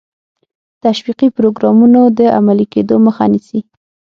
[0.83, 3.59] تشویقي پروګرامونو د عملي کېدو مخه نیسي.